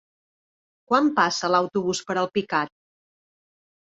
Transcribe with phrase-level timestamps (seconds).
[0.91, 2.75] Quan passa l'autobús per Alpicat?